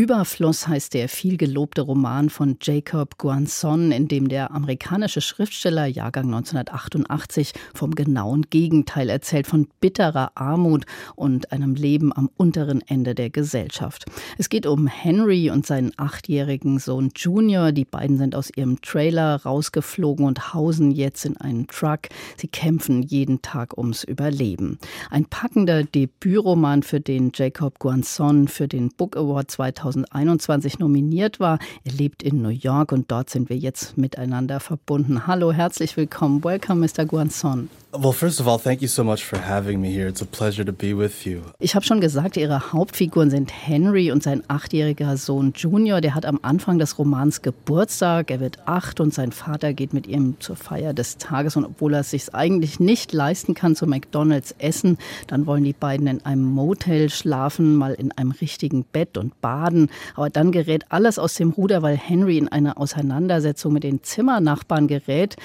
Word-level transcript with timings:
Überfluss 0.00 0.66
heißt 0.66 0.94
der 0.94 1.10
vielgelobte 1.10 1.82
Roman 1.82 2.30
von 2.30 2.56
Jacob 2.62 3.18
Guanson, 3.18 3.92
in 3.92 4.08
dem 4.08 4.28
der 4.30 4.50
amerikanische 4.50 5.20
Schriftsteller 5.20 5.84
Jahrgang 5.84 6.24
1988 6.24 7.52
vom 7.74 7.94
genauen 7.94 8.46
Gegenteil 8.48 9.10
erzählt, 9.10 9.46
von 9.46 9.68
bitterer 9.82 10.32
Armut 10.36 10.86
und 11.16 11.52
einem 11.52 11.74
Leben 11.74 12.16
am 12.16 12.30
unteren 12.38 12.80
Ende 12.86 13.14
der 13.14 13.28
Gesellschaft. 13.28 14.06
Es 14.38 14.48
geht 14.48 14.64
um 14.64 14.86
Henry 14.86 15.50
und 15.50 15.66
seinen 15.66 15.92
achtjährigen 15.98 16.78
Sohn 16.78 17.10
Junior. 17.14 17.70
Die 17.70 17.84
beiden 17.84 18.16
sind 18.16 18.34
aus 18.34 18.48
ihrem 18.56 18.80
Trailer 18.80 19.42
rausgeflogen 19.42 20.24
und 20.24 20.54
hausen 20.54 20.92
jetzt 20.92 21.26
in 21.26 21.36
einem 21.36 21.66
Truck. 21.66 22.08
Sie 22.38 22.48
kämpfen 22.48 23.02
jeden 23.02 23.42
Tag 23.42 23.76
ums 23.76 24.04
Überleben. 24.04 24.78
Ein 25.10 25.26
packender 25.26 25.84
Debütroman, 25.84 26.82
für 26.82 27.00
den 27.02 27.32
Jacob 27.34 27.78
Guanson 27.78 28.48
für 28.48 28.66
den 28.66 28.88
Book 28.88 29.14
Award 29.14 29.50
2000 29.50 29.89
2021 29.90 30.78
nominiert 30.78 31.40
war. 31.40 31.58
Er 31.84 31.92
lebt 31.92 32.22
in 32.22 32.42
New 32.42 32.48
York 32.48 32.92
und 32.92 33.10
dort 33.10 33.30
sind 33.30 33.48
wir 33.48 33.56
jetzt 33.56 33.98
miteinander 33.98 34.60
verbunden. 34.60 35.26
Hallo, 35.26 35.52
herzlich 35.52 35.96
willkommen. 35.96 36.42
Welcome, 36.44 36.86
Mr. 36.86 37.04
Guanson. 37.04 37.68
Well, 37.92 38.12
first 38.12 38.40
of 38.40 38.46
all, 38.46 38.56
thank 38.56 38.82
you 38.82 38.86
so 38.86 39.02
much 39.02 39.24
for 39.24 39.36
having 39.36 39.80
me 39.80 39.88
here. 39.88 40.06
It's 40.06 40.22
a 40.22 40.24
pleasure 40.24 40.64
to 40.64 40.72
be 40.72 40.96
with 40.96 41.24
you. 41.26 41.40
Ich 41.58 41.74
habe 41.74 41.84
schon 41.84 42.00
gesagt, 42.00 42.36
Ihre 42.36 42.72
Hauptfiguren 42.72 43.30
sind 43.30 43.50
Henry 43.50 44.12
und 44.12 44.22
sein 44.22 44.44
achtjähriger 44.46 45.16
Sohn 45.16 45.52
Junior. 45.56 46.00
Der 46.00 46.14
hat 46.14 46.24
am 46.24 46.38
Anfang 46.42 46.78
des 46.78 47.00
Romans 47.00 47.42
Geburtstag. 47.42 48.30
Er 48.30 48.38
wird 48.38 48.60
acht 48.66 49.00
und 49.00 49.12
sein 49.12 49.32
Vater 49.32 49.72
geht 49.72 49.92
mit 49.92 50.06
ihm 50.06 50.36
zur 50.38 50.54
Feier 50.54 50.94
des 50.94 51.18
Tages. 51.18 51.56
Und 51.56 51.64
obwohl 51.64 51.94
er 51.94 52.00
es 52.00 52.10
sich 52.10 52.32
eigentlich 52.32 52.78
nicht 52.78 53.12
leisten 53.12 53.54
kann, 53.54 53.74
zu 53.74 53.88
McDonalds 53.88 54.54
essen, 54.58 54.96
dann 55.26 55.46
wollen 55.46 55.64
die 55.64 55.72
beiden 55.72 56.06
in 56.06 56.24
einem 56.24 56.44
Motel 56.44 57.10
schlafen, 57.10 57.74
mal 57.74 57.94
in 57.94 58.12
einem 58.12 58.30
richtigen 58.30 58.84
Bett 58.84 59.18
und 59.18 59.40
baden. 59.40 59.69
Aber 60.14 60.30
dann 60.30 60.52
gerät 60.52 60.84
alles 60.88 61.18
aus 61.18 61.34
dem 61.34 61.50
Ruder, 61.50 61.82
weil 61.82 61.96
Henry 61.96 62.38
in 62.38 62.48
eine 62.48 62.76
Auseinandersetzung 62.76 63.72
mit 63.72 63.84
den 63.84 64.02
Zimmernachbarn 64.02 64.88
gerät 64.88 65.36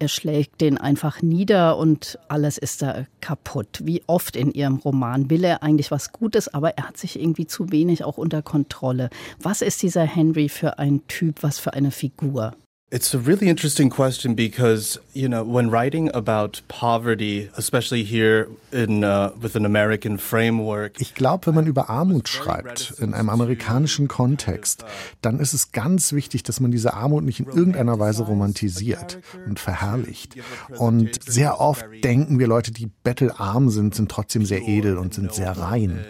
er 0.00 0.08
schlägt 0.08 0.60
den 0.60 0.78
einfach 0.78 1.22
nieder 1.22 1.76
und 1.76 2.18
alles 2.28 2.56
ist 2.56 2.82
da 2.82 3.06
kaputt. 3.20 3.80
Wie 3.82 4.02
oft 4.06 4.36
in 4.36 4.52
Ihrem 4.52 4.76
Roman 4.76 5.28
will 5.28 5.42
er 5.42 5.62
eigentlich 5.62 5.90
was 5.90 6.12
Gutes, 6.12 6.52
aber 6.54 6.76
er 6.76 6.88
hat 6.88 6.96
sich 6.96 7.20
irgendwie 7.20 7.46
zu 7.46 7.72
wenig 7.72 8.04
auch 8.04 8.16
unter 8.16 8.42
Kontrolle. 8.42 9.10
Was 9.40 9.60
ist 9.60 9.82
dieser 9.82 10.04
Henry 10.04 10.48
für 10.48 10.78
ein 10.78 11.06
Typ, 11.08 11.42
was 11.42 11.58
für 11.58 11.72
eine 11.72 11.90
Figur? 11.90 12.54
It's 12.90 13.12
a 13.12 13.18
really 13.18 13.50
interesting 13.50 13.90
question 13.90 14.34
because, 14.34 14.98
you 15.12 15.28
know, 15.28 15.44
when 15.44 15.70
writing 15.70 16.08
about 16.14 16.62
poverty, 16.68 17.50
especially 17.54 18.02
here 18.02 18.48
in 18.72 19.04
uh, 19.04 19.30
with 19.38 19.56
an 19.56 19.66
American 19.66 20.16
framework. 20.16 20.98
Ich 20.98 21.14
glaube, 21.14 21.48
wenn 21.48 21.54
man 21.54 21.66
über 21.66 21.90
Armut 21.90 22.30
schreibt 22.30 22.94
in 22.98 23.12
einem 23.12 23.28
amerikanischen 23.28 24.08
Kontext, 24.08 24.86
dann 25.20 25.38
ist 25.38 25.52
es 25.52 25.72
ganz 25.72 26.14
wichtig, 26.14 26.44
dass 26.44 26.60
man 26.60 26.70
diese 26.70 26.94
Armut 26.94 27.24
nicht 27.24 27.40
in 27.40 27.46
irgendeiner 27.46 27.98
Weise 27.98 28.22
romantisiert 28.22 29.18
und 29.46 29.60
verherrlicht. 29.60 30.36
Und 30.78 31.22
sehr 31.22 31.60
oft 31.60 31.84
denken 32.02 32.38
wir 32.38 32.46
Leute, 32.46 32.72
die 32.72 32.88
bettelarm 33.04 33.68
sind, 33.68 33.94
sind 33.94 34.10
trotzdem 34.10 34.46
sehr 34.46 34.66
edel 34.66 34.96
und 34.96 35.12
sind 35.12 35.34
sehr 35.34 35.52
rein. 35.52 36.06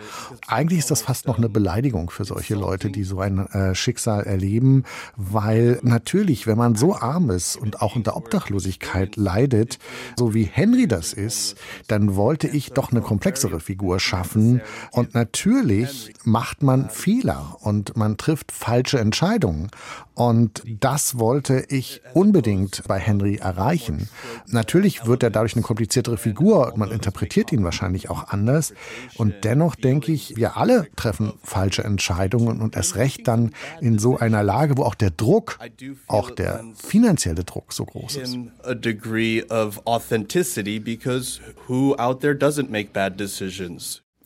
Eigentlich 0.47 0.79
ist 0.79 0.93
das 0.93 1.03
fast 1.03 1.27
noch 1.27 1.39
eine 1.39 1.49
Beleidigung 1.49 2.11
für 2.11 2.25
solche 2.25 2.55
Leute, 2.55 2.91
die 2.91 3.03
so 3.03 3.19
ein 3.19 3.47
äh, 3.49 3.75
Schicksal 3.75 4.23
erleben, 4.23 4.85
weil 5.17 5.81
natürlich, 5.83 6.47
wenn 6.47 6.57
man 6.59 6.68
man 6.69 6.75
so 6.75 6.95
arm 6.95 7.31
ist 7.31 7.57
und 7.57 7.81
auch 7.81 7.97
unter 7.97 8.15
Obdachlosigkeit 8.15 9.17
leidet, 9.17 9.79
so 10.19 10.35
wie 10.35 10.45
Henry 10.45 10.87
das 10.87 11.15
ist, 11.15 11.57
dann 11.87 12.15
wollte 12.15 12.47
ich 12.47 12.73
doch 12.73 12.91
eine 12.91 13.01
komplexere 13.01 13.59
Figur 13.59 14.01
schaffen. 14.01 14.61
Und 14.93 15.15
natürlich 15.15 16.13
macht 16.25 16.63
man 16.63 16.91
Fehler 16.91 17.57
und 17.61 17.97
man 17.97 18.19
trifft 18.19 18.53
falsche 18.53 18.99
Entscheidungen. 18.99 19.71
Und 20.13 20.63
das 20.81 21.19
wollte 21.19 21.65
ich 21.69 22.03
unbedingt 22.13 22.83
bei 22.89 22.99
Henry 22.99 23.37
erreichen. 23.37 24.09
Natürlich 24.49 25.07
wird 25.07 25.23
er 25.23 25.31
dadurch 25.31 25.55
eine 25.55 25.63
kompliziertere 25.63 26.19
Figur. 26.19 26.73
Man 26.77 26.91
interpretiert 26.91 27.53
ihn 27.53 27.63
wahrscheinlich 27.63 28.11
auch 28.11 28.29
anders. 28.29 28.75
Und 29.17 29.45
dennoch 29.45 29.77
denke 29.77 30.13
ich, 30.13 30.37
wir 30.37 30.57
alle 30.57 30.89
treffen 30.97 31.35
falsche 31.45 31.85
Entscheidungen 31.85 32.61
und 32.61 32.75
erst 32.75 32.97
recht 32.97 33.29
dann 33.29 33.53
in 33.81 34.01
so 34.01 34.19
einer 34.19 34.43
Lage, 34.43 34.77
wo 34.77 34.83
auch 34.83 34.97
der 34.97 35.13
Druck, 35.13 35.61
auch 36.09 36.33
der 36.33 36.58
finanzielle 36.75 37.45
Druck 37.45 37.73
so 37.73 37.85
groß 37.85 38.17
ist. 38.17 38.37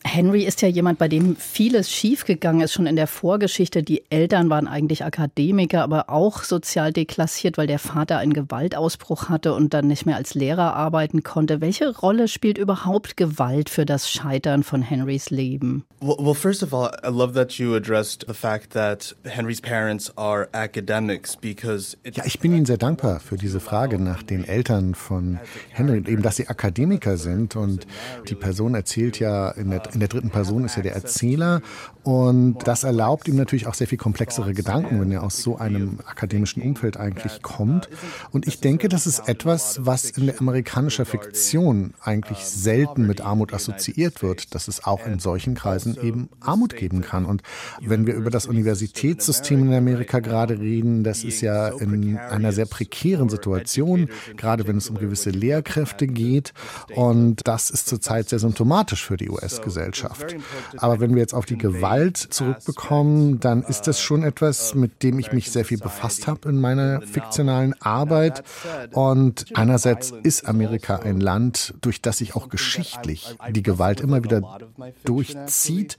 Henry 0.05 0.43
ist 0.43 0.61
ja 0.61 0.67
jemand, 0.67 0.99
bei 0.99 1.07
dem 1.07 1.35
vieles 1.35 1.89
schiefgegangen 1.89 2.61
ist, 2.61 2.73
schon 2.73 2.85
in 2.85 2.95
der 2.95 3.07
Vorgeschichte. 3.07 3.83
Die 3.83 4.03
Eltern 4.09 4.49
waren 4.49 4.67
eigentlich 4.67 5.03
Akademiker, 5.03 5.81
aber 5.81 6.09
auch 6.09 6.43
sozial 6.43 6.91
deklassiert, 6.91 7.57
weil 7.57 7.67
der 7.67 7.79
Vater 7.79 8.17
einen 8.17 8.33
Gewaltausbruch 8.33 9.29
hatte 9.29 9.53
und 9.53 9.73
dann 9.73 9.87
nicht 9.87 10.05
mehr 10.05 10.17
als 10.17 10.33
Lehrer 10.33 10.75
arbeiten 10.75 11.23
konnte. 11.23 11.61
Welche 11.61 11.95
Rolle 11.97 12.27
spielt 12.27 12.57
überhaupt 12.57 13.17
Gewalt 13.17 13.69
für 13.69 13.85
das 13.85 14.09
Scheitern 14.09 14.63
von 14.63 14.81
Henrys 14.81 15.29
Leben? 15.29 15.85
Well, 16.01 16.35
first 16.35 16.63
of 16.63 16.73
all, 16.73 16.91
I 17.03 17.09
love 17.09 17.33
that 17.33 17.53
you 17.53 17.73
addressed 17.75 18.25
the 18.27 18.33
fact 18.33 18.73
that 18.73 19.15
Henrys 19.23 19.61
parents 19.61 20.11
are 20.17 20.49
academics 20.51 21.37
because 21.37 21.97
Ja, 22.13 22.25
ich 22.25 22.39
bin 22.39 22.53
Ihnen 22.53 22.65
sehr 22.65 22.77
dankbar 22.77 23.21
für 23.21 23.37
diese 23.37 23.61
Frage 23.61 23.99
nach 23.99 24.21
den 24.21 24.43
Eltern 24.43 24.95
von 24.95 25.39
Henry, 25.69 25.97
eben 25.97 26.21
dass 26.21 26.35
sie 26.35 26.47
Akademiker 26.47 27.17
sind 27.17 27.55
und 27.55 27.87
die 28.27 28.35
Person 28.35 28.75
erzählt 28.75 29.19
ja 29.19 29.49
in 29.51 29.69
der 29.69 29.92
in 29.93 29.99
der 29.99 30.09
dritten 30.09 30.29
Person 30.29 30.65
ist 30.65 30.75
ja 30.75 30.81
der 30.81 30.93
Erzähler 30.93 31.61
und 32.03 32.57
das 32.65 32.83
erlaubt 32.83 33.27
ihm 33.27 33.35
natürlich 33.35 33.67
auch 33.67 33.73
sehr 33.73 33.87
viel 33.87 33.97
komplexere 33.97 34.53
Gedanken, 34.53 34.99
wenn 34.99 35.11
er 35.11 35.23
aus 35.23 35.41
so 35.41 35.57
einem 35.57 35.99
akademischen 36.05 36.61
Umfeld 36.61 36.97
eigentlich 36.97 37.41
kommt. 37.41 37.89
Und 38.31 38.47
ich 38.47 38.59
denke, 38.59 38.89
das 38.89 39.07
ist 39.07 39.27
etwas, 39.29 39.85
was 39.85 40.09
in 40.09 40.25
der 40.25 40.39
amerikanischen 40.39 41.05
Fiktion 41.05 41.93
eigentlich 42.01 42.39
selten 42.39 43.07
mit 43.07 43.21
Armut 43.21 43.53
assoziiert 43.53 44.21
wird, 44.21 44.53
dass 44.53 44.67
es 44.67 44.83
auch 44.83 45.05
in 45.05 45.19
solchen 45.19 45.55
Kreisen 45.55 45.97
eben 46.01 46.29
Armut 46.41 46.75
geben 46.75 47.01
kann. 47.01 47.25
Und 47.25 47.41
wenn 47.81 48.05
wir 48.05 48.15
über 48.15 48.29
das 48.29 48.47
Universitätssystem 48.47 49.67
in 49.67 49.73
Amerika 49.73 50.19
gerade 50.19 50.59
reden, 50.59 51.03
das 51.03 51.23
ist 51.23 51.41
ja 51.41 51.69
in 51.69 52.17
einer 52.17 52.51
sehr 52.51 52.65
prekären 52.65 53.29
Situation, 53.29 54.09
gerade 54.35 54.67
wenn 54.67 54.77
es 54.77 54.89
um 54.89 54.97
gewisse 54.97 55.29
Lehrkräfte 55.29 56.07
geht. 56.07 56.53
Und 56.95 57.47
das 57.47 57.69
ist 57.69 57.87
zurzeit 57.87 58.29
sehr 58.29 58.39
symptomatisch 58.39 59.05
für 59.05 59.15
die 59.15 59.29
US-Gesellschaft. 59.29 59.82
Gesellschaft. 59.83 60.35
Aber 60.77 60.99
wenn 60.99 61.13
wir 61.13 61.21
jetzt 61.21 61.33
auf 61.33 61.45
die 61.45 61.57
Gewalt 61.57 62.17
zurückbekommen, 62.17 63.39
dann 63.39 63.63
ist 63.63 63.83
das 63.83 63.99
schon 63.99 64.23
etwas, 64.23 64.75
mit 64.75 65.03
dem 65.03 65.19
ich 65.19 65.31
mich 65.31 65.51
sehr 65.51 65.65
viel 65.65 65.77
befasst 65.77 66.27
habe 66.27 66.49
in 66.49 66.59
meiner 66.59 67.01
fiktionalen 67.01 67.73
Arbeit. 67.81 68.43
Und 68.91 69.45
einerseits 69.53 70.13
ist 70.23 70.47
Amerika 70.47 70.97
ein 70.97 71.19
Land, 71.19 71.73
durch 71.81 72.01
das 72.01 72.17
sich 72.19 72.35
auch 72.35 72.49
geschichtlich 72.49 73.35
die 73.51 73.63
Gewalt 73.63 74.01
immer 74.01 74.23
wieder 74.23 74.59
durchzieht. 75.03 75.97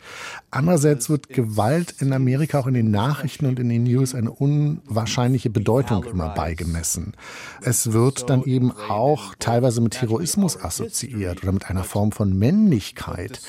Andererseits 0.50 1.10
wird 1.10 1.28
Gewalt 1.28 1.94
in 2.00 2.12
Amerika 2.12 2.60
auch 2.60 2.66
in 2.66 2.74
den 2.74 2.90
Nachrichten 2.90 3.46
und 3.46 3.58
in 3.58 3.68
den 3.68 3.84
News 3.84 4.14
eine 4.14 4.30
unwahrscheinliche 4.30 5.50
Bedeutung 5.50 6.04
immer 6.04 6.30
beigemessen. 6.30 7.12
Es 7.62 7.92
wird 7.92 8.30
dann 8.30 8.44
eben 8.44 8.72
auch 8.72 9.34
teilweise 9.38 9.80
mit 9.80 10.00
Heroismus 10.00 10.60
assoziiert 10.60 11.42
oder 11.42 11.52
mit 11.52 11.70
einer 11.70 11.84
Form 11.84 12.12
von 12.12 12.38
Männlichkeit. 12.38 13.40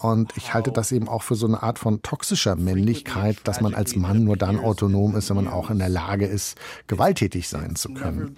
Und 0.00 0.36
ich 0.36 0.54
halte 0.54 0.72
das 0.72 0.92
eben 0.92 1.08
auch 1.08 1.22
für 1.22 1.34
so 1.34 1.46
eine 1.46 1.62
Art 1.62 1.78
von 1.78 2.02
toxischer 2.02 2.56
Männlichkeit, 2.56 3.38
dass 3.44 3.60
man 3.60 3.74
als 3.74 3.96
Mann 3.96 4.24
nur 4.24 4.36
dann 4.36 4.58
autonom 4.58 5.16
ist, 5.16 5.28
wenn 5.30 5.36
man 5.36 5.48
auch 5.48 5.70
in 5.70 5.78
der 5.78 5.88
Lage 5.88 6.26
ist, 6.26 6.56
gewalttätig 6.86 7.48
sein 7.48 7.76
zu 7.76 7.90
können. 7.94 8.36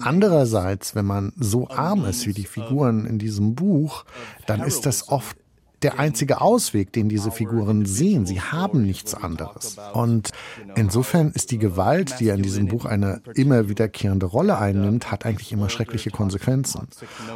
Andererseits, 0.00 0.94
wenn 0.94 1.06
man 1.06 1.32
so 1.36 1.68
arm 1.68 2.04
ist 2.04 2.26
wie 2.26 2.32
die 2.32 2.44
Figuren 2.44 3.06
in 3.06 3.18
diesem 3.18 3.54
Buch, 3.54 4.04
dann 4.46 4.62
ist 4.62 4.86
das 4.86 5.08
oft 5.08 5.36
der 5.82 5.98
einzige 5.98 6.40
Ausweg, 6.40 6.92
den 6.92 7.08
diese 7.08 7.30
Figuren 7.30 7.86
sehen. 7.86 8.26
Sie 8.26 8.40
haben 8.40 8.82
nichts 8.82 9.14
anderes. 9.14 9.76
Und 9.92 10.30
insofern 10.74 11.30
ist 11.30 11.50
die 11.52 11.58
Gewalt, 11.58 12.18
die 12.18 12.26
ja 12.26 12.34
in 12.34 12.42
diesem 12.42 12.66
Buch 12.66 12.84
eine 12.84 13.20
immer 13.34 13.68
wiederkehrende 13.68 14.26
Rolle 14.26 14.58
einnimmt, 14.58 15.12
hat 15.12 15.24
eigentlich 15.24 15.52
immer 15.52 15.68
schreckliche 15.70 16.10
Konsequenzen. 16.10 16.88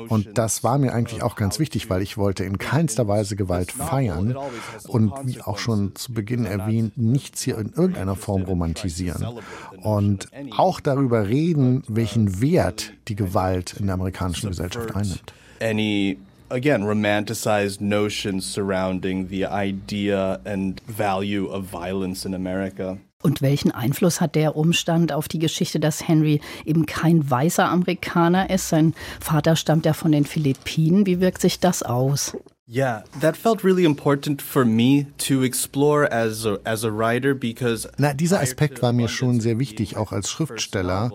Und 0.08 0.38
das 0.38 0.64
war 0.64 0.78
mir 0.78 0.92
eigentlich 0.92 1.22
auch 1.22 1.36
ganz 1.36 1.58
wichtig, 1.58 1.88
weil 1.88 2.02
ich 2.02 2.18
wollte 2.18 2.44
in 2.44 2.58
keinster 2.58 3.06
Weise 3.06 3.36
Gewalt 3.36 3.70
feiern 3.70 4.36
und 4.88 5.12
wie 5.24 5.40
auch 5.40 5.58
schon 5.58 5.94
zu 5.94 6.12
Beginn 6.12 6.44
erwähnt, 6.44 6.98
nichts 6.98 7.42
hier 7.42 7.58
in 7.58 7.72
irgendeiner 7.72 8.16
Form 8.16 8.42
romantisieren. 8.42 9.24
Und 9.82 10.28
auch 10.56 10.80
darüber 10.80 11.28
reden, 11.28 11.84
welchen 11.86 12.40
Wert 12.40 12.92
die 13.08 13.14
Gewalt 13.14 13.74
in 13.78 13.86
der 13.86 13.94
amerikanischen 13.94 14.48
Gesellschaft 14.48 14.94
einnimmt. 14.96 15.32
Again, 16.52 16.84
romanticized 16.84 17.80
notions 17.80 18.44
surrounding 18.44 19.28
the 19.28 19.46
idea 19.46 20.40
and 20.44 20.80
value 20.86 21.48
of 21.50 21.64
violence 21.64 22.24
in 22.24 22.34
America. 22.34 22.98
Und 23.22 23.40
welchen 23.40 23.70
Einfluss 23.70 24.20
hat 24.20 24.34
der 24.34 24.56
Umstand 24.56 25.12
auf 25.12 25.28
die 25.28 25.38
Geschichte, 25.38 25.78
dass 25.78 26.06
Henry 26.06 26.40
eben 26.64 26.86
kein 26.86 27.30
weißer 27.30 27.68
Amerikaner 27.68 28.50
ist? 28.50 28.68
Sein 28.68 28.94
Vater 29.20 29.54
stammt 29.54 29.86
ja 29.86 29.92
von 29.92 30.10
den 30.10 30.24
Philippinen. 30.24 31.06
Wie 31.06 31.20
wirkt 31.20 31.40
sich 31.40 31.60
das 31.60 31.84
aus? 31.84 32.36
Yeah, 32.74 33.02
that 33.20 33.36
felt 33.36 33.64
really 33.64 33.84
important 33.84 34.40
for 34.40 34.64
me 34.64 35.08
to 35.28 35.42
explore 35.42 36.10
as 36.10 36.46
a, 36.46 36.58
as 36.64 36.84
a 36.84 36.90
writer 36.90 37.34
because 37.34 37.86
Na, 37.98 38.14
dieser 38.14 38.40
Aspekt 38.40 38.80
war 38.80 38.94
mir 38.94 39.08
schon 39.08 39.42
sehr 39.42 39.58
wichtig, 39.58 39.98
auch 39.98 40.10
als 40.10 40.30
Schriftsteller, 40.30 41.10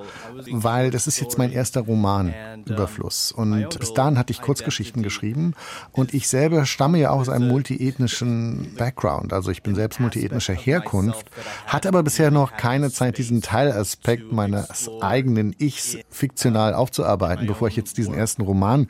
weil 0.51 0.91
das 0.91 1.07
ist 1.07 1.19
jetzt 1.19 1.39
mein 1.39 1.51
erster 1.51 1.81
Roman 1.81 2.31
über 2.67 2.87
Fluss. 2.87 3.31
Und 3.31 3.79
bis 3.79 3.91
dahin 3.93 4.19
hatte 4.19 4.33
ich 4.33 4.41
Kurzgeschichten 4.41 5.01
geschrieben 5.01 5.55
und 5.93 6.13
ich 6.13 6.27
selber 6.27 6.67
stamme 6.67 6.99
ja 6.99 7.09
auch 7.09 7.21
aus 7.21 7.29
einem 7.29 7.47
multiethnischen 7.47 8.75
Background. 8.77 9.33
Also 9.33 9.49
ich 9.49 9.63
bin 9.63 9.73
selbst 9.73 9.99
multiethnischer 9.99 10.53
Herkunft, 10.53 11.25
hatte 11.65 11.87
aber 11.87 12.03
bisher 12.03 12.29
noch 12.29 12.55
keine 12.55 12.91
Zeit, 12.91 13.17
diesen 13.17 13.41
Teilaspekt 13.41 14.31
meines 14.31 14.91
eigenen 15.01 15.55
Ichs 15.57 15.97
fiktional 16.11 16.75
aufzuarbeiten, 16.75 17.47
bevor 17.47 17.67
ich 17.67 17.75
jetzt 17.75 17.97
diesen 17.97 18.13
ersten 18.13 18.43
Roman 18.43 18.87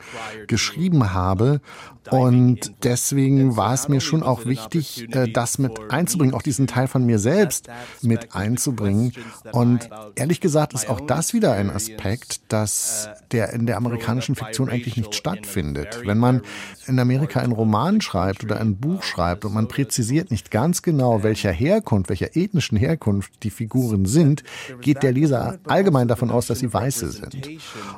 geschrieben 0.48 1.14
habe. 1.14 1.62
Und 2.10 2.57
deswegen 2.82 3.56
war 3.56 3.74
es 3.74 3.88
mir 3.88 4.00
schon 4.00 4.22
auch 4.22 4.46
wichtig, 4.46 5.08
äh, 5.14 5.30
das 5.30 5.58
mit 5.58 5.72
einzubringen, 5.90 6.34
auch 6.34 6.42
diesen 6.42 6.66
Teil 6.66 6.88
von 6.88 7.04
mir 7.04 7.18
selbst 7.18 7.68
mit 8.02 8.34
einzubringen. 8.34 9.12
Und 9.52 9.90
ehrlich 10.14 10.40
gesagt 10.40 10.72
ist 10.72 10.88
auch 10.88 11.00
das 11.00 11.34
wieder 11.34 11.52
ein 11.52 11.70
Aspekt, 11.70 12.40
dass 12.48 13.08
der 13.30 13.52
in 13.52 13.66
der 13.66 13.76
amerikanischen 13.76 14.34
Fiktion 14.34 14.70
eigentlich 14.70 14.96
nicht 14.96 15.14
stattfindet. 15.14 16.00
Wenn 16.04 16.18
man 16.18 16.42
in 16.86 16.98
Amerika 16.98 17.40
einen 17.40 17.52
Roman 17.52 18.00
schreibt 18.00 18.44
oder 18.44 18.60
ein 18.60 18.76
Buch 18.76 19.02
schreibt 19.02 19.44
und 19.44 19.52
man 19.52 19.68
präzisiert 19.68 20.30
nicht 20.30 20.50
ganz 20.50 20.82
genau, 20.82 21.22
welcher 21.22 21.52
Herkunft, 21.52 22.08
welcher 22.08 22.36
ethnischen 22.36 22.78
Herkunft 22.78 23.32
die 23.42 23.50
Figuren 23.50 24.06
sind, 24.06 24.44
geht 24.80 25.02
der 25.02 25.12
Leser 25.12 25.58
allgemein 25.64 26.08
davon 26.08 26.30
aus, 26.30 26.46
dass 26.46 26.60
sie 26.60 26.72
Weiße 26.72 27.10
sind. 27.10 27.48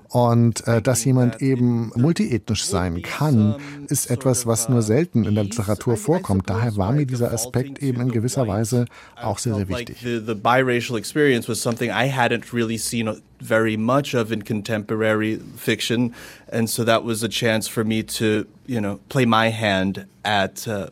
Und 0.09 0.67
äh, 0.67 0.83
dass 0.83 1.05
jemand 1.05 1.41
eben 1.41 1.93
multiethnisch 1.95 2.65
sein 2.65 3.03
kann, 3.03 3.57
ist 3.89 4.01
ist 4.01 4.11
etwas, 4.43 4.47
was 4.47 4.69
nur 4.69 4.83
selten 4.83 5.25
in 5.25 5.35
der 5.35 5.45
Literatur 5.45 5.97
vorkommt. 5.97 6.49
Daher 6.49 6.77
war 6.77 6.93
mir 6.93 7.07
dieser 7.07 7.33
Aspekt 7.33 7.83
eben 7.83 8.01
in 8.01 8.11
gewisser 8.11 8.47
Weise 8.47 8.87
auch 9.17 9.39
sehr, 9.39 9.55
sehr 9.55 9.69
wichtig. 9.69 9.99
Very 13.43 13.79
much 13.79 14.15
of 14.15 14.31
in 14.31 14.45
contemporary 14.45 15.41
fiction, 15.57 16.15
and 16.53 16.69
so 16.69 16.85
that 16.85 17.07
was 17.07 17.23
a 17.23 17.29
chance 17.29 17.67
for 17.67 17.85
me 17.85 18.03
to, 18.03 18.45
you 18.67 18.83
know, 18.83 19.01
play 19.09 19.25
my 19.25 19.51
hand 19.51 20.05
at 20.25 20.69
uh, 20.69 20.89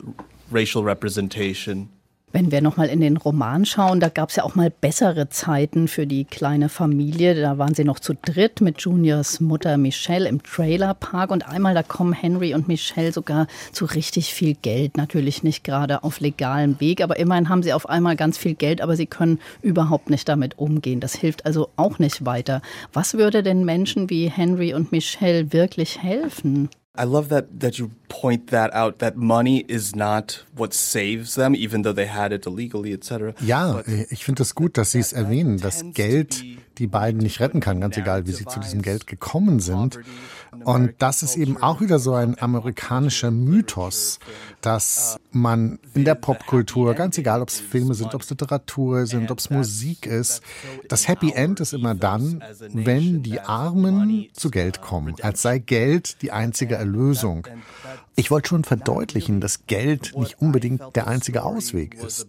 racial 0.49 0.83
representation. 0.83 1.89
Wenn 2.31 2.51
wir 2.51 2.61
nochmal 2.61 2.89
in 2.89 3.01
den 3.01 3.17
Roman 3.17 3.65
schauen, 3.65 3.99
da 3.99 4.07
gab 4.07 4.29
es 4.29 4.35
ja 4.35 4.43
auch 4.43 4.53
mal 4.53 4.69
bessere 4.69 5.29
Zeiten 5.29 5.87
für 5.87 6.05
die 6.05 6.25
kleine 6.25 6.69
Familie. 6.69 7.33
Da 7.33 7.57
waren 7.57 7.73
sie 7.73 7.83
noch 7.83 7.99
zu 7.99 8.13
dritt 8.13 8.61
mit 8.61 8.81
Juniors 8.81 9.39
Mutter 9.39 9.77
Michelle 9.77 10.29
im 10.29 10.43
Trailerpark. 10.43 11.31
Und 11.31 11.47
einmal, 11.47 11.73
da 11.73 11.81
kommen 11.81 12.13
Henry 12.13 12.53
und 12.53 12.67
Michelle 12.67 13.11
sogar 13.11 13.47
zu 13.71 13.85
richtig 13.85 14.31
viel 14.31 14.53
Geld. 14.53 14.95
Natürlich 14.95 15.41
nicht 15.41 15.63
gerade 15.63 16.03
auf 16.03 16.19
legalem 16.19 16.79
Weg, 16.79 17.01
aber 17.01 17.17
immerhin 17.17 17.49
haben 17.49 17.63
sie 17.63 17.73
auf 17.73 17.89
einmal 17.89 18.15
ganz 18.15 18.37
viel 18.37 18.53
Geld, 18.53 18.81
aber 18.81 18.95
sie 18.95 19.07
können 19.07 19.39
überhaupt 19.63 20.11
nicht 20.11 20.29
damit 20.29 20.59
umgehen. 20.59 20.99
Das 20.99 21.15
hilft 21.15 21.47
also 21.47 21.69
auch 21.77 21.97
nicht 21.97 22.27
weiter. 22.27 22.61
Was 22.93 23.15
würde 23.15 23.41
denn 23.41 23.65
Menschen 23.65 24.11
wie 24.11 24.29
Henry 24.29 24.75
und 24.75 24.91
Michelle 24.91 25.51
wirklich 25.51 26.03
helfen? 26.03 26.69
I 26.99 27.05
love 27.05 27.29
that 27.29 27.45
that 27.59 27.77
you 27.79 27.91
point 28.09 28.51
that 28.51 28.73
out 28.73 28.99
that 28.99 29.15
money 29.15 29.63
is 29.67 29.95
not 29.95 30.45
what 30.55 30.73
saves 30.73 31.35
them 31.35 31.55
even 31.55 31.83
though 31.83 31.95
they 31.95 32.07
had 32.07 32.33
it 32.33 32.45
illegally 32.45 32.93
etc. 32.93 33.33
Ja, 33.39 33.81
ich 34.09 34.25
finde 34.25 34.43
es 34.43 34.53
gut, 34.53 34.77
dass 34.77 34.91
Sie 34.91 34.99
es 34.99 35.13
erwähnen, 35.13 35.57
dass 35.57 35.85
Geld 35.93 36.43
die 36.79 36.87
beiden 36.87 37.19
nicht 37.19 37.39
retten 37.39 37.59
kann, 37.59 37.81
ganz 37.81 37.97
egal, 37.97 38.25
wie 38.25 38.31
sie 38.31 38.45
zu 38.45 38.59
diesem 38.59 38.81
Geld 38.81 39.05
gekommen 39.05 39.59
sind. 39.59 39.99
Und 40.63 40.93
das 40.99 41.23
ist 41.23 41.35
eben 41.35 41.61
auch 41.61 41.81
wieder 41.81 41.99
so 41.99 42.13
ein 42.13 42.39
amerikanischer 42.39 43.31
Mythos, 43.31 44.19
dass 44.61 45.19
man 45.31 45.79
in 45.93 46.05
der 46.05 46.15
Popkultur, 46.15 46.93
ganz 46.93 47.17
egal, 47.17 47.41
ob 47.41 47.49
es 47.49 47.59
Filme 47.59 47.93
sind, 47.93 48.13
ob 48.15 48.21
es 48.21 48.29
Literatur 48.29 49.05
sind, 49.05 49.31
ob 49.31 49.39
es 49.39 49.49
Musik 49.49 50.05
ist, 50.05 50.41
das 50.87 51.07
Happy 51.07 51.31
End 51.31 51.59
ist 51.59 51.73
immer 51.73 51.95
dann, 51.95 52.43
wenn 52.73 53.23
die 53.23 53.39
Armen 53.39 54.27
zu 54.33 54.49
Geld 54.49 54.81
kommen, 54.81 55.15
als 55.21 55.41
sei 55.41 55.59
Geld 55.59 56.21
die 56.21 56.31
einzige 56.31 56.75
Erlösung. 56.75 57.47
Ich 58.15 58.31
wollte 58.31 58.49
schon 58.49 58.65
verdeutlichen, 58.65 59.39
dass 59.39 59.65
Geld 59.67 60.13
nicht 60.17 60.41
unbedingt 60.41 60.81
der 60.95 61.07
einzige 61.07 61.43
Ausweg 61.43 61.95
ist. 61.95 62.27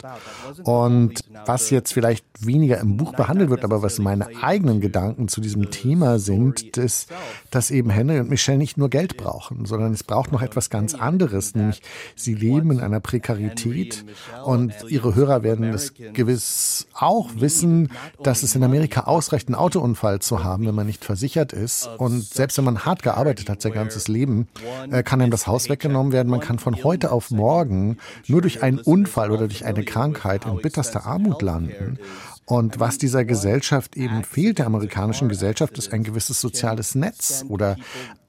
Und 0.63 1.25
was 1.47 1.71
jetzt 1.71 1.93
vielleicht 1.93 2.25
weniger 2.39 2.79
im 2.79 2.97
Buch 2.97 3.13
behandelt 3.15 3.51
wird, 3.51 3.65
aber 3.65 3.83
was 3.83 3.99
meine 3.99 4.29
eigenen 4.41 4.81
Gedanken 4.81 5.27
zu 5.27 5.41
diesem 5.41 5.71
Thema 5.71 6.21
sind, 6.21 6.77
ist, 6.77 7.11
dass 7.51 7.73
eben 7.73 7.91
Henry 7.91 8.10
und 8.19 8.31
Michelle 8.31 8.59
nicht 8.59 8.77
nur 8.77 8.89
Geld 8.89 9.17
brauchen, 9.17 9.67
sondern 9.67 9.93
es 9.93 10.05
braucht 10.05 10.33
noch 10.33 10.43
etwas 10.43 10.71
ganz 10.71 10.95
anderes, 10.95 11.55
nämlich 11.55 11.83
sie 12.15 12.35
leben 12.35 12.71
in 12.71 12.81
einer 12.81 13.01
Prekarität 13.01 14.05
und 14.45 14.73
ihre 14.89 15.15
Hörer 15.15 15.43
werden 15.43 15.65
es 15.73 15.93
gewiss 16.13 16.87
auch 16.95 17.29
wissen, 17.35 17.91
dass 18.23 18.43
es 18.43 18.55
in 18.55 18.63
Amerika 18.63 19.03
ausreicht, 19.03 19.49
einen 19.49 19.57
Autounfall 19.57 20.21
zu 20.21 20.45
haben, 20.45 20.67
wenn 20.67 20.75
man 20.75 20.87
nicht 20.87 21.05
versichert 21.05 21.53
ist. 21.53 21.89
Und 21.99 22.23
selbst 22.23 22.59
wenn 22.59 22.65
man 22.65 22.85
hart 22.85 23.03
gearbeitet 23.03 23.49
hat, 23.49 23.61
sein 23.61 23.73
ganzes 23.73 24.09
Leben, 24.09 24.49
äh, 24.91 25.03
kann 25.03 25.21
einem 25.21 25.31
das 25.31 25.47
Haus 25.47 25.69
weg 25.69 25.81
weggenommen 25.81 26.13
werden. 26.13 26.29
Man 26.29 26.41
kann 26.41 26.59
von 26.59 26.85
heute 26.85 27.11
auf 27.11 27.31
morgen 27.31 27.97
nur 28.27 28.43
durch 28.43 28.63
einen 28.63 28.79
Unfall 28.79 29.31
oder 29.31 29.49
durch 29.49 29.65
eine 29.65 29.85
Krankheit 29.85 30.45
in 30.47 30.59
bitterster 30.59 31.07
Armut 31.07 31.43
landen. 31.43 31.99
Und 32.45 32.81
was 32.81 32.99
dieser 32.99 33.25
Gesellschaft 33.25 33.97
eben 33.97 34.25
fehlt, 34.25 34.59
der 34.59 34.67
amerikanischen 34.67 35.29
Gesellschaft, 35.29 35.79
ist 35.79 35.93
ein 35.93 36.03
gewisses 36.03 36.41
soziales 36.41 36.97
Netz 36.97 37.45
oder 37.49 37.77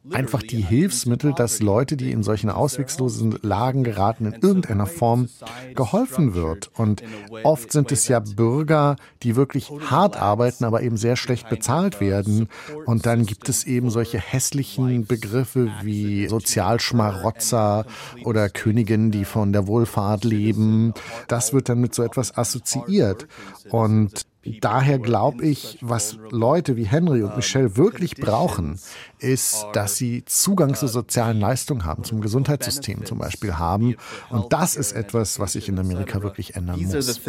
einfach 0.09 0.41
die 0.41 0.62
Hilfsmittel, 0.62 1.33
dass 1.33 1.62
Leute, 1.62 1.95
die 1.95 2.12
in 2.12 2.23
solchen 2.23 2.50
ausweglosen 2.50 3.38
Lagen 3.41 3.83
geraten, 3.83 4.25
in 4.25 4.41
irgendeiner 4.41 4.88
Form 4.88 5.29
geholfen 5.75 6.33
wird. 6.33 6.71
Und 6.75 7.03
oft 7.44 7.71
sind 7.71 7.91
es 7.91 8.07
ja 8.07 8.19
Bürger, 8.19 8.95
die 9.21 9.35
wirklich 9.35 9.71
hart 9.89 10.18
arbeiten, 10.18 10.65
aber 10.65 10.81
eben 10.81 10.97
sehr 10.97 11.15
schlecht 11.15 11.50
bezahlt 11.50 12.01
werden. 12.01 12.47
Und 12.85 13.06
dann 13.06 13.25
gibt 13.25 13.47
es 13.47 13.65
eben 13.65 13.89
solche 13.91 14.19
hässlichen 14.19 15.06
Begriffe 15.06 15.71
wie 15.83 16.27
Sozialschmarotzer 16.27 17.85
oder 18.24 18.50
Königinnen, 18.50 19.12
die 19.12 19.25
von 19.25 19.53
der 19.53 19.67
Wohlfahrt 19.67 20.24
leben. 20.24 20.94
Das 21.27 21.53
wird 21.53 21.69
dann 21.69 21.79
mit 21.79 21.94
so 21.94 22.01
etwas 22.03 22.35
assoziiert. 22.38 23.27
Und 23.69 24.25
Daher 24.61 24.97
glaube 24.97 25.45
ich, 25.45 25.77
was 25.81 26.17
Leute 26.31 26.75
wie 26.75 26.85
Henry 26.85 27.21
und 27.21 27.35
Michelle 27.35 27.77
wirklich 27.77 28.15
brauchen, 28.15 28.79
ist, 29.19 29.65
dass 29.73 29.97
sie 29.97 30.25
Zugang 30.25 30.73
zu 30.73 30.88
sozialen 30.88 31.39
Leistungen 31.39 31.85
haben, 31.85 32.03
zum 32.03 32.21
Gesundheitssystem 32.21 33.05
zum 33.05 33.19
Beispiel 33.19 33.57
haben. 33.59 33.95
Und 34.29 34.51
das 34.51 34.75
ist 34.75 34.93
etwas, 34.93 35.39
was 35.39 35.53
sich 35.53 35.69
in 35.69 35.77
Amerika 35.77 36.24
wirklich 36.24 36.55
ändern 36.55 36.81
muss. 36.81 37.19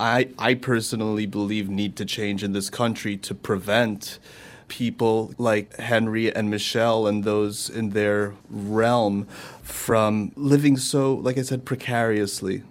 I, 0.00 0.28
I 0.38 0.54
personally 0.54 1.26
believe 1.26 1.68
need 1.68 1.96
to 1.96 2.04
change 2.04 2.44
in 2.44 2.52
this 2.52 2.70
country 2.70 3.16
to 3.16 3.34
prevent 3.34 4.20
people 4.68 5.34
like 5.38 5.76
Henry 5.76 6.30
and 6.32 6.48
Michelle 6.48 7.08
and 7.08 7.24
those 7.24 7.68
in 7.68 7.90
their 7.90 8.34
realm 8.48 9.26
from 9.62 10.30
living 10.36 10.76
so, 10.76 11.14
like 11.14 11.36
I 11.36 11.42
said, 11.42 11.64
precariously. 11.64 12.62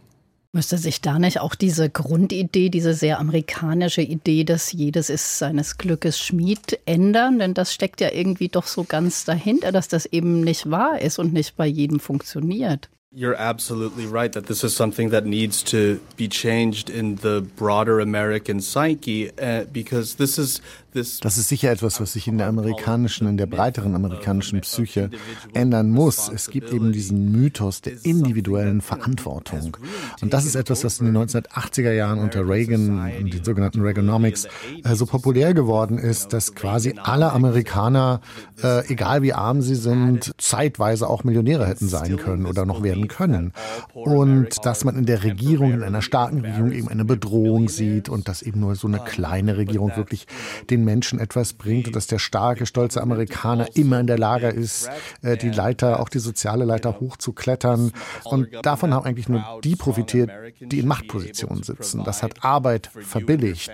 Müsste 0.53 0.77
sich 0.77 1.01
da 1.01 1.19
nicht 1.19 1.39
auch 1.39 1.55
diese 1.55 1.89
Grundidee, 1.89 2.69
diese 2.69 2.93
sehr 2.93 3.19
amerikanische 3.19 4.01
Idee, 4.01 4.43
dass 4.43 4.71
jedes 4.71 5.09
ist 5.09 5.37
seines 5.37 5.77
Glückes 5.77 6.19
Schmied, 6.19 6.79
ändern? 6.85 7.39
Denn 7.39 7.53
das 7.53 7.73
steckt 7.73 8.01
ja 8.01 8.11
irgendwie 8.11 8.47
doch 8.47 8.65
so 8.65 8.83
ganz 8.83 9.25
dahinter, 9.25 9.71
dass 9.71 9.87
das 9.87 10.05
eben 10.05 10.41
nicht 10.41 10.69
wahr 10.69 11.01
ist 11.01 11.19
und 11.19 11.33
nicht 11.33 11.57
bei 11.57 11.67
jedem 11.67 11.99
funktioniert. 11.99 12.89
You're 13.13 13.39
absolutely 13.39 14.05
right 14.05 14.31
that 14.33 14.47
this 14.47 14.63
is 14.63 14.75
something 14.75 15.09
that 15.11 15.25
needs 15.25 15.63
to 15.63 15.99
be 16.17 16.27
changed 16.27 16.89
in 16.89 17.15
the 17.15 17.41
broader 17.55 17.99
American 17.99 18.59
psyche 18.59 19.31
uh, 19.41 19.63
because 19.71 20.17
this 20.17 20.37
is 20.37 20.61
das 20.97 21.37
ist 21.37 21.47
sicher 21.49 21.71
etwas, 21.71 22.01
was 22.01 22.13
sich 22.13 22.27
in 22.27 22.37
der 22.37 22.47
amerikanischen, 22.47 23.27
in 23.27 23.37
der 23.37 23.45
breiteren 23.45 23.95
amerikanischen 23.95 24.61
Psyche 24.61 25.09
ändern 25.53 25.91
muss. 25.91 26.29
Es 26.29 26.49
gibt 26.49 26.71
eben 26.71 26.91
diesen 26.91 27.31
Mythos 27.31 27.81
der 27.81 27.93
individuellen 28.03 28.81
Verantwortung. 28.81 29.77
Und 30.21 30.33
das 30.33 30.45
ist 30.45 30.55
etwas, 30.55 30.83
was 30.83 30.99
in 30.99 31.07
den 31.07 31.17
1980er 31.17 31.91
Jahren 31.91 32.19
unter 32.19 32.47
Reagan 32.47 33.11
und 33.19 33.33
den 33.33 33.43
sogenannten 33.43 33.81
Reaganomics 33.81 34.47
äh, 34.83 34.95
so 34.95 35.05
populär 35.05 35.53
geworden 35.53 35.97
ist, 35.97 36.33
dass 36.33 36.55
quasi 36.55 36.95
alle 37.01 37.31
Amerikaner, 37.31 38.21
äh, 38.63 38.87
egal 38.91 39.21
wie 39.21 39.33
arm 39.33 39.61
sie 39.61 39.75
sind, 39.75 40.33
zeitweise 40.37 41.07
auch 41.07 41.23
Millionäre 41.23 41.67
hätten 41.67 41.87
sein 41.87 42.17
können 42.17 42.45
oder 42.45 42.65
noch 42.65 42.83
werden 42.83 43.07
können. 43.07 43.53
Und 43.93 44.65
dass 44.65 44.83
man 44.83 44.97
in 44.97 45.05
der 45.05 45.23
Regierung, 45.23 45.73
in 45.73 45.83
einer 45.83 46.01
starken 46.01 46.41
Regierung 46.41 46.71
eben 46.71 46.87
eine 46.87 47.05
Bedrohung 47.05 47.69
sieht 47.69 48.09
und 48.09 48.27
dass 48.27 48.41
eben 48.41 48.59
nur 48.59 48.75
so 48.75 48.87
eine 48.87 48.99
kleine 48.99 49.57
Regierung 49.57 49.95
wirklich 49.95 50.27
den 50.69 50.86
Menschen 50.87 51.19
etwas 51.19 51.53
bringt 51.53 51.87
und 51.87 51.95
dass 51.95 52.07
der 52.07 52.17
starke, 52.19 52.65
stolze 52.65 53.01
Amerikaner 53.01 53.67
immer 53.75 53.99
in 53.99 54.07
der 54.07 54.17
Lage 54.17 54.47
ist, 54.47 54.89
äh, 55.21 55.35
die 55.35 55.49
Leiter, 55.49 55.99
auch 55.99 56.07
die 56.07 56.19
soziale 56.19 56.63
Leiter 56.63 56.99
hochzuklettern. 57.01 57.91
Und 58.23 58.47
davon 58.63 58.93
haben 58.93 59.05
eigentlich 59.05 59.27
nur 59.27 59.43
die 59.63 59.75
profitiert, 59.75 60.31
die 60.59 60.79
in 60.79 60.87
Machtpositionen 60.87 61.63
sitzen. 61.63 62.03
Das 62.05 62.23
hat 62.23 62.43
Arbeit 62.43 62.89
verbilligt. 63.01 63.69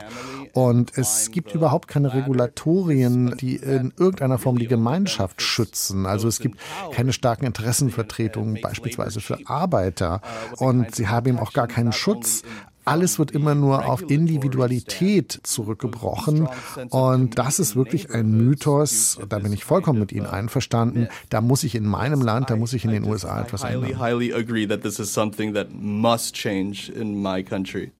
Und 0.53 0.97
es 0.97 1.29
gibt 1.31 1.53
überhaupt 1.53 1.87
keine 1.87 2.13
Regulatorien, 2.13 3.37
die 3.37 3.57
in 3.57 3.93
irgendeiner 3.97 4.39
Form 4.39 4.57
die 4.57 4.67
Gemeinschaft 4.67 5.41
schützen. 5.41 6.05
Also 6.05 6.27
es 6.27 6.39
gibt 6.39 6.59
keine 6.93 7.13
starken 7.13 7.45
Interessenvertretungen, 7.45 8.59
beispielsweise 8.61 9.21
für 9.21 9.37
Arbeiter. 9.45 10.21
Und 10.57 10.95
sie 10.95 11.07
haben 11.07 11.27
eben 11.27 11.39
auch 11.39 11.53
gar 11.53 11.67
keinen 11.67 11.91
Schutz 11.91 12.41
alles 12.85 13.19
wird 13.19 13.31
immer 13.31 13.55
nur 13.55 13.85
auf 13.85 14.09
Individualität 14.09 15.39
zurückgebrochen. 15.43 16.47
Und 16.89 17.37
das 17.37 17.59
ist 17.59 17.75
wirklich 17.75 18.11
ein 18.11 18.31
Mythos, 18.31 19.19
da 19.29 19.39
bin 19.39 19.53
ich 19.53 19.63
vollkommen 19.63 19.99
mit 19.99 20.11
Ihnen 20.11 20.25
einverstanden. 20.25 21.07
Da 21.29 21.41
muss 21.41 21.63
ich 21.63 21.75
in 21.75 21.85
meinem 21.85 22.21
Land, 22.21 22.49
da 22.49 22.55
muss 22.55 22.73
ich 22.73 22.85
in 22.85 22.91
den 22.91 23.03
USA 23.03 23.41
etwas 23.41 23.63
ändern. 23.63 23.91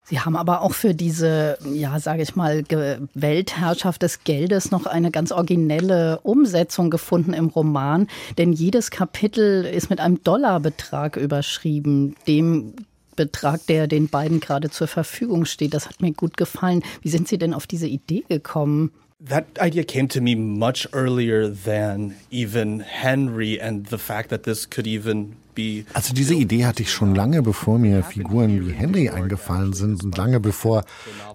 Sie 0.06 0.20
haben 0.20 0.36
aber 0.36 0.62
auch 0.62 0.74
für 0.74 0.94
diese, 0.94 1.58
ja, 1.64 2.00
sage 2.00 2.24
ich 2.24 2.36
mal, 2.36 2.64
Weltherrschaft 3.14 4.02
des 4.02 4.24
Geldes 4.24 4.72
noch 4.72 4.86
eine 4.86 5.12
ganz 5.12 5.32
originelle 5.32 6.20
Umsetzung 6.24 6.90
gefunden 6.90 7.34
im 7.34 7.48
Roman. 7.48 8.08
Denn 8.38 8.52
jedes 8.52 8.92
Kapitel 8.92 9.66
ist 9.66 9.90
mit 9.90 10.00
einem 10.00 10.22
Dollarbetrag 10.24 11.16
überschrieben, 11.16 12.16
dem 12.28 12.74
Betrag, 13.16 13.66
der 13.68 13.88
den 13.88 14.08
beiden 14.10 14.40
gerade 14.40 14.70
zur 14.70 14.88
Verfügung 14.88 15.46
steht. 15.46 15.74
Das 15.74 15.88
hat 15.88 16.02
mir 16.02 16.14
gut 16.14 16.38
gefallen. 16.38 16.84
Wie 17.02 17.10
sind 17.10 17.28
Sie 17.28 17.38
denn 17.38 17.54
auf 17.54 17.68
diese 17.68 17.88
Idee 17.88 18.24
gekommen? 18.28 18.92
That 19.26 19.46
idea 19.62 19.84
came 19.84 20.10
to 20.10 20.20
me 20.20 20.36
much 20.36 20.90
earlier 20.92 21.50
than 21.50 22.16
even 22.30 22.82
Henry 22.82 23.60
and 23.62 23.90
the 23.90 23.98
fact 23.98 24.30
that 24.32 24.44
this 24.44 24.70
could 24.70 24.86
even 24.86 25.38
also 25.94 26.14
diese 26.14 26.34
Idee 26.34 26.66
hatte 26.66 26.82
ich 26.82 26.92
schon 26.92 27.16
lange, 27.16 27.42
bevor 27.42 27.80
mir 27.80 28.04
Figuren 28.04 28.66
wie 28.66 28.72
Henry 28.72 29.10
eingefallen 29.10 29.74
sind 29.74 30.04
und 30.04 30.18
lange 30.18 30.40
bevor 30.40 30.84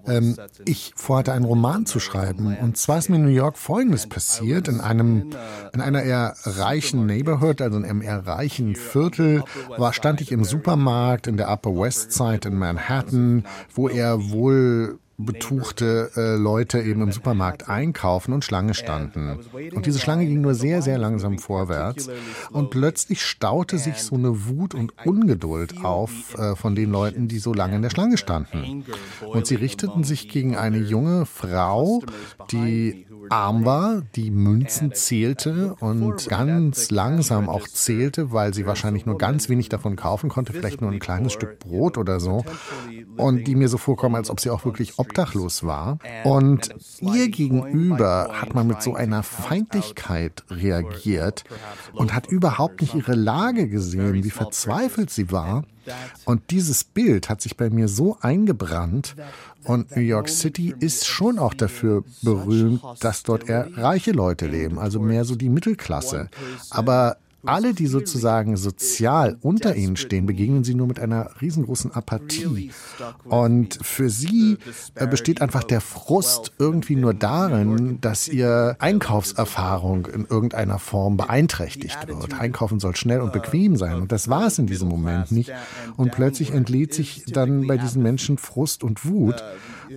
ähm, 0.07 0.35
ich 0.65 0.93
vorhatte, 0.95 1.33
einen 1.33 1.45
Roman 1.45 1.85
zu 1.85 1.99
schreiben. 1.99 2.57
Und 2.61 2.77
zwar 2.77 2.97
ist 2.97 3.09
mir 3.09 3.17
in 3.17 3.23
New 3.23 3.29
York 3.29 3.57
Folgendes 3.57 4.07
passiert. 4.07 4.67
In 4.67 4.81
einem, 4.81 5.31
in 5.73 5.81
einer 5.81 6.03
eher 6.03 6.35
reichen 6.43 7.05
Neighborhood, 7.05 7.61
also 7.61 7.77
in 7.77 7.85
einem 7.85 8.01
eher 8.01 8.25
reichen 8.25 8.75
Viertel, 8.75 9.43
war, 9.77 9.93
stand 9.93 10.21
ich 10.21 10.31
im 10.31 10.43
Supermarkt 10.43 11.27
in 11.27 11.37
der 11.37 11.49
Upper 11.49 11.75
West 11.75 12.13
Side 12.13 12.47
in 12.47 12.55
Manhattan, 12.55 13.45
wo 13.73 13.87
er 13.87 14.31
wohl 14.31 14.99
betuchte 15.19 16.11
äh, 16.15 16.35
Leute 16.35 16.79
eben 16.81 17.01
im 17.01 17.11
Supermarkt 17.11 17.67
einkaufen 17.67 18.33
und 18.33 18.45
Schlange 18.45 18.73
standen. 18.73 19.39
Und 19.73 19.85
diese 19.85 19.99
Schlange 19.99 20.25
ging 20.25 20.41
nur 20.41 20.55
sehr, 20.55 20.81
sehr 20.81 20.97
langsam 20.97 21.37
vorwärts. 21.39 22.09
Und 22.51 22.69
plötzlich 22.69 23.21
staute 23.21 23.77
sich 23.77 23.97
so 24.01 24.15
eine 24.15 24.47
Wut 24.47 24.73
und 24.73 24.93
Ungeduld 25.05 25.83
auf 25.83 26.37
äh, 26.37 26.55
von 26.55 26.73
den 26.73 26.89
Leuten, 26.91 27.27
die 27.27 27.39
so 27.39 27.53
lange 27.53 27.75
in 27.75 27.81
der 27.81 27.89
Schlange 27.89 28.17
standen. 28.17 28.85
Und 29.25 29.45
sie 29.45 29.55
richteten 29.55 30.03
sich 30.03 30.29
gegen 30.29 30.55
eine 30.55 30.77
junge 30.77 31.25
Frau, 31.25 32.01
die 32.51 33.05
arm 33.29 33.65
war, 33.65 34.01
die 34.15 34.31
Münzen 34.31 34.93
zählte 34.93 35.75
und 35.79 36.27
ganz 36.27 36.91
langsam 36.91 37.49
auch 37.49 37.67
zählte, 37.67 38.31
weil 38.31 38.53
sie 38.53 38.65
wahrscheinlich 38.65 39.05
nur 39.05 39.17
ganz 39.17 39.49
wenig 39.49 39.69
davon 39.69 39.95
kaufen 39.95 40.29
konnte, 40.29 40.53
vielleicht 40.53 40.81
nur 40.81 40.91
ein 40.91 40.99
kleines 40.99 41.33
Stück 41.33 41.59
Brot 41.59 41.97
oder 41.97 42.19
so. 42.19 42.45
Und 43.17 43.47
die 43.47 43.55
mir 43.55 43.67
so 43.67 43.77
vorkommen, 43.77 44.15
als 44.15 44.29
ob 44.29 44.39
sie 44.39 44.49
auch 44.49 44.65
wirklich 44.65 44.97
obdachlos 44.97 45.63
war. 45.63 45.99
Und 46.23 46.69
ihr 47.01 47.29
gegenüber 47.29 48.29
hat 48.33 48.55
man 48.55 48.67
mit 48.67 48.81
so 48.81 48.95
einer 48.95 49.23
Feindlichkeit 49.23 50.43
reagiert 50.49 51.43
und 51.93 52.13
hat 52.13 52.27
überhaupt 52.27 52.81
nicht 52.81 52.95
ihre 52.95 53.15
Lage 53.15 53.67
gesehen, 53.67 54.23
wie 54.23 54.29
verzweifelt 54.29 55.09
sie 55.09 55.31
war. 55.31 55.63
Und 56.25 56.51
dieses 56.51 56.83
Bild 56.83 57.29
hat 57.29 57.41
sich 57.41 57.57
bei 57.57 57.69
mir 57.69 57.87
so 57.87 58.17
eingebrannt. 58.21 59.15
Und 59.63 59.95
New 59.95 60.01
York 60.01 60.29
City 60.29 60.73
ist 60.79 61.05
schon 61.05 61.37
auch 61.39 61.53
dafür 61.53 62.03
berühmt, 62.21 62.81
dass 63.01 63.23
dort 63.23 63.49
eher 63.49 63.67
reiche 63.77 64.11
Leute 64.11 64.47
leben, 64.47 64.79
also 64.79 64.99
mehr 64.99 65.25
so 65.25 65.35
die 65.35 65.49
Mittelklasse. 65.49 66.29
Aber 66.69 67.17
alle, 67.45 67.73
die 67.73 67.87
sozusagen 67.87 68.57
sozial 68.57 69.37
unter 69.41 69.75
ihnen 69.75 69.95
stehen, 69.95 70.25
begegnen 70.25 70.63
sie 70.63 70.75
nur 70.75 70.87
mit 70.87 70.99
einer 70.99 71.29
riesengroßen 71.41 71.91
Apathie. 71.91 72.71
Und 73.25 73.79
für 73.81 74.09
sie 74.09 74.57
äh, 74.95 75.07
besteht 75.07 75.41
einfach 75.41 75.63
der 75.63 75.81
Frust 75.81 76.53
irgendwie 76.59 76.95
nur 76.95 77.13
darin, 77.13 78.01
dass 78.01 78.27
ihr 78.27 78.75
Einkaufserfahrung 78.79 80.07
in 80.07 80.25
irgendeiner 80.25 80.79
Form 80.79 81.17
beeinträchtigt 81.17 82.07
wird. 82.07 82.39
Einkaufen 82.39 82.79
soll 82.79 82.95
schnell 82.95 83.21
und 83.21 83.33
bequem 83.33 83.75
sein. 83.75 84.01
Und 84.01 84.11
das 84.11 84.29
war 84.29 84.47
es 84.47 84.59
in 84.59 84.67
diesem 84.67 84.89
Moment 84.89 85.31
nicht. 85.31 85.51
Und 85.97 86.11
plötzlich 86.11 86.51
entlädt 86.51 86.93
sich 86.93 87.23
dann 87.27 87.67
bei 87.67 87.77
diesen 87.77 88.03
Menschen 88.03 88.37
Frust 88.37 88.83
und 88.83 89.05
Wut. 89.05 89.43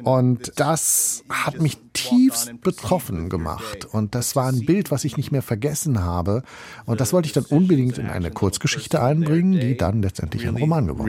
Und 0.05 0.53
das 0.57 1.25
hat 1.29 1.61
mich 1.61 1.79
tiefst 1.93 2.61
betroffen 2.63 3.29
gemacht. 3.29 3.85
Und 3.85 4.15
das 4.15 4.37
war 4.37 4.49
ein 4.49 4.65
Bild, 4.65 4.91
was 4.91 5.05
ich 5.05 5.17
nicht 5.17 5.33
mehr 5.33 5.43
vergessen 5.43 6.03
habe. 6.03 6.43
Und 6.87 7.01
das 7.01 7.13
wollte 7.13 7.27
ich 7.27 7.33
dann 7.33 7.45
unbedingt 7.45 7.99
in 7.99 8.07
eine 8.07 8.31
Kurzgeschichte 8.31 9.03
einbringen, 9.03 9.59
die 9.61 9.77
dann 9.77 10.03
letztendlich 10.03 10.47
ein 10.47 10.57
Roman 10.57 10.87
geworden 10.87 11.09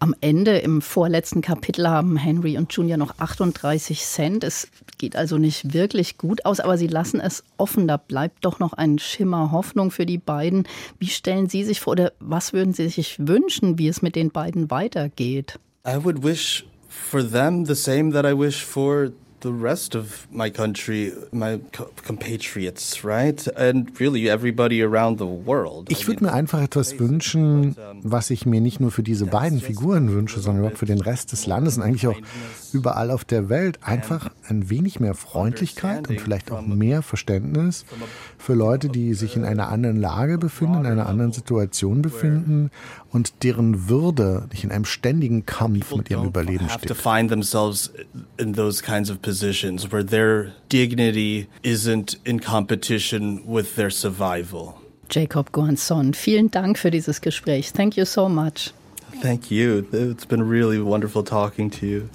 Am 0.00 0.14
Ende 0.20 0.58
im 0.58 0.80
vorletzten 0.80 1.40
Kapitel 1.40 1.88
haben 1.88 2.16
Henry 2.16 2.56
und 2.56 2.72
Junior 2.72 2.96
noch 2.96 3.18
38 3.18 4.04
Cent. 4.04 4.44
Es 4.44 4.68
geht 4.96 5.16
also 5.16 5.38
nicht 5.38 5.74
wirklich 5.74 6.18
gut 6.18 6.44
aus, 6.44 6.60
aber 6.60 6.78
sie 6.78 6.86
lassen 6.86 7.18
es 7.18 7.42
offen. 7.56 7.88
Da 7.88 7.96
bleibt 7.96 8.44
doch 8.44 8.60
noch 8.60 8.74
ein 8.74 9.00
Schimmer 9.00 9.50
Hoffnung 9.50 9.90
für 9.90 10.06
die 10.06 10.18
beiden. 10.18 10.68
Wie 11.00 11.08
stellen 11.08 11.48
Sie 11.48 11.64
sich 11.64 11.80
vor 11.80 11.94
oder 11.94 12.12
was 12.20 12.52
würden 12.52 12.74
Sie 12.74 12.88
sich 12.88 13.16
wünschen, 13.18 13.76
wie 13.78 13.88
es 13.88 14.00
mit 14.00 14.14
den 14.14 14.30
beiden 14.30 14.70
weitergeht? 14.70 15.58
I 15.84 15.96
would 16.00 16.22
wish 16.22 16.64
for 16.88 17.28
them 17.28 17.66
the 17.66 17.74
same 17.74 18.12
that 18.12 18.24
I 18.24 18.38
wish 18.38 18.64
for 18.64 19.10
the 19.42 19.50
rest 19.50 19.94
of 19.94 20.26
my 20.30 20.50
country, 20.50 21.12
my 21.32 21.60
compatriots, 22.04 23.04
right? 23.04 23.46
And 23.56 23.98
really 24.00 24.28
everybody 24.28 24.82
around 24.82 25.18
the 25.18 25.26
world. 25.26 25.90
Ich 25.90 26.06
würde 26.06 26.24
mir 26.24 26.32
einfach 26.32 26.60
etwas 26.60 26.98
wünschen, 26.98 27.76
was 28.02 28.30
ich 28.30 28.46
mir 28.46 28.60
nicht 28.60 28.80
nur 28.80 28.90
für 28.90 29.02
diese 29.02 29.26
beiden 29.26 29.60
Figuren 29.60 30.12
wünsche, 30.12 30.40
sondern 30.40 30.72
auch 30.72 30.76
für 30.76 30.86
den 30.86 31.00
Rest 31.00 31.32
des 31.32 31.46
Landes 31.46 31.76
und 31.76 31.82
eigentlich 31.82 32.06
auch 32.06 32.18
überall 32.72 33.10
auf 33.10 33.24
der 33.24 33.48
Welt. 33.48 33.78
Einfach 33.82 34.30
ein 34.48 34.70
wenig 34.70 35.00
mehr 35.00 35.14
Freundlichkeit 35.14 36.08
und 36.08 36.20
vielleicht 36.20 36.50
auch 36.50 36.66
mehr 36.66 37.02
Verständnis 37.02 37.84
für 38.38 38.54
Leute, 38.54 38.88
die 38.88 39.14
sich 39.14 39.36
in 39.36 39.44
einer 39.44 39.68
anderen 39.68 39.96
Lage 39.96 40.38
befinden, 40.38 40.80
in 40.80 40.86
einer 40.86 41.06
anderen 41.06 41.32
Situation 41.32 42.02
befinden 42.02 42.70
und 43.10 43.42
deren 43.42 43.88
Würde 43.88 44.46
nicht 44.50 44.64
in 44.64 44.72
einem 44.72 44.84
ständigen 44.84 45.46
Kampf 45.46 45.94
mit 45.94 46.10
ihrem 46.10 46.26
Überleben 46.26 46.68
steht 46.68 46.88
positions 49.28 49.92
where 49.92 50.02
their 50.02 50.54
dignity 50.70 51.48
isn't 51.62 52.16
in 52.24 52.40
competition 52.40 53.42
with 53.46 53.76
their 53.76 53.90
survival. 53.90 54.80
Jacob 55.10 55.52
Guanson, 55.52 56.14
vielen 56.14 56.50
Dank 56.50 56.78
für 56.78 56.90
dieses 56.90 57.20
Gespräch. 57.20 57.72
Thank 57.74 57.98
you 57.98 58.06
so 58.06 58.26
much. 58.26 58.72
Thank 59.20 59.50
you. 59.50 59.86
It's 59.92 60.24
been 60.24 60.48
really 60.48 60.82
wonderful 60.82 61.22
talking 61.22 61.70
to 61.72 61.84
you. 61.84 62.08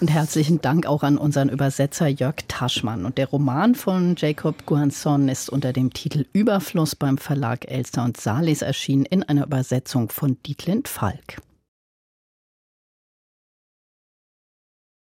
Und 0.00 0.10
herzlichen 0.10 0.60
Dank 0.60 0.86
auch 0.86 1.02
an 1.02 1.16
unseren 1.16 1.48
Übersetzer 1.48 2.08
Jörg 2.08 2.44
Taschmann. 2.48 3.06
Und 3.06 3.16
der 3.16 3.28
Roman 3.28 3.74
von 3.74 4.14
Jacob 4.18 4.66
Guanson 4.66 5.30
ist 5.30 5.48
unter 5.48 5.72
dem 5.72 5.94
Titel 5.94 6.26
Überfluss 6.34 6.94
beim 6.94 7.16
Verlag 7.16 7.70
Elster 7.70 8.04
und 8.04 8.20
Salis 8.20 8.60
erschienen 8.60 9.06
in 9.06 9.22
einer 9.22 9.46
Übersetzung 9.46 10.10
von 10.10 10.36
Dietlind 10.44 10.86
Falk. 10.86 11.40